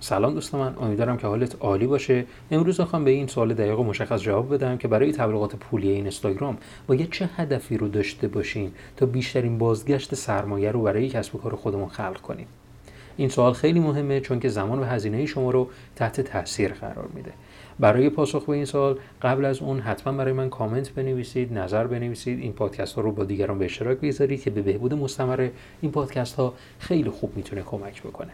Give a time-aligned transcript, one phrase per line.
[0.00, 2.24] سلام دوست من امیدوارم که حالت عالی باشه.
[2.50, 6.02] امروز می‌خوام به این سوال دقیق و مشخص جواب بدم که برای تبلیغات پولی این
[6.02, 11.38] اینستاگرام باید چه هدفی رو داشته باشیم تا بیشترین بازگشت سرمایه رو برای کسب و
[11.38, 12.46] کار خودمون خلق کنیم؟
[13.16, 17.32] این سوال خیلی مهمه چون که زمان و هزینه شما رو تحت تاثیر قرار میده.
[17.80, 22.40] برای پاسخ به این سوال قبل از اون حتما برای من کامنت بنویسید نظر بنویسید.
[22.40, 25.48] این پادکست ها رو با دیگران به اشتراک بگذارید که به بهبود مستمر
[25.80, 28.30] این پادکست ها خیلی خوب می‌تونه کمک بکنه.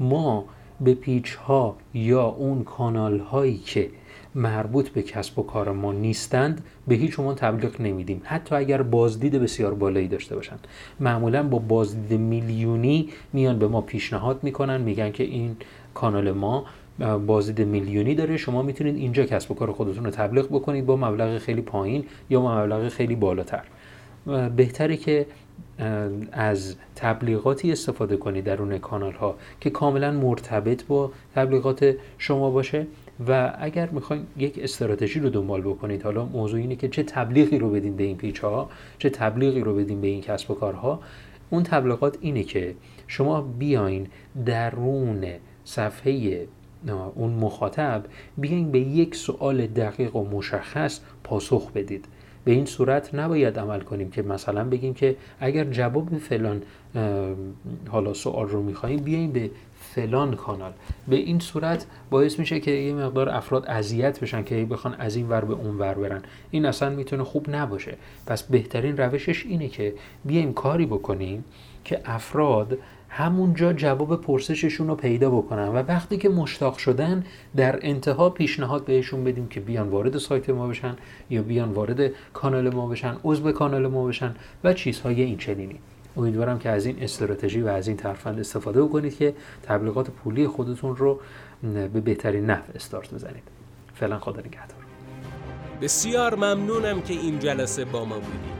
[0.00, 0.44] ما
[0.80, 3.90] به پیچ ها یا اون کانال هایی که
[4.34, 8.22] مربوط به کسب و کار ما نیستند به هیچ عنوان تبلیغ نمیدیم.
[8.24, 10.66] حتی اگر بازدید بسیار بالایی داشته باشند.
[11.00, 15.56] معمولا با بازدید میلیونی میان به ما پیشنهاد می‌کنن میگن که این
[15.94, 16.64] کانال ما
[17.26, 21.38] بازدید میلیونی داره شما می‌تونید اینجا کسب و کار خودتون رو تبلیغ بکنید با مبلغ
[21.38, 23.62] خیلی پایین یا مبلغ خیلی بالاتر.
[24.56, 25.26] بهتره که
[26.32, 32.86] از تبلیغاتی استفاده کنید درون کانال ها که کاملا مرتبط با تبلیغات شما باشه.
[33.28, 37.70] و اگر می‌خواین یک استراتژی رو دنبال بکنید حالا موضوع اینه که چه تبلیغی رو
[37.70, 41.00] بدین به این پیچ ها چه تبلیغی رو بدین به این کسب و کارها.
[41.50, 42.74] اون تبلیغات اینه که
[43.06, 44.06] شما بیاین
[44.46, 45.24] درون
[45.64, 46.46] صفحه
[47.14, 48.04] اون مخاطب
[48.38, 52.04] بیاین به یک سوال دقیق و مشخص پاسخ بدید.
[52.44, 56.62] به این صورت نباید عمل کنیم که مثلا بگیم که اگر جواب فلان
[57.88, 60.72] حالا سوال رو می‌خوایم بیایم به فلان کانال.
[61.08, 65.28] به این صورت باعث میشه که یه مقدار افراد اذیت بشن که بخوان از این
[65.28, 66.22] ور به اون ور برن.
[66.50, 67.96] این اصلا می‌تونه خوب نباشه.
[68.26, 69.94] پس بهترین روشش اینه که
[70.24, 71.44] بیایم کاری بکنیم
[71.84, 72.78] که افراد
[73.10, 77.24] همونجا جواب پرسششون رو پیدا بکنن و وقتی که مشتاق شدن
[77.56, 80.96] در انتها پیشنهاد بهشون بدیم که بیان وارد سایت ما بشن
[81.30, 84.34] یا بیان وارد کانال ما بشن عضو کانال ما بشن
[84.64, 85.78] و چیزهای این چنینی.
[86.16, 90.96] امیدوارم که از این استراتژی و از این ترفند استفاده بکنید که تبلیغات پولی خودتون
[90.96, 91.20] رو
[91.62, 93.42] به بهترین نحو استارت بزنید.
[93.94, 94.80] فعلا خدا نگهدار.
[95.82, 98.59] بسیار ممنونم که این جلسه با ما بودید.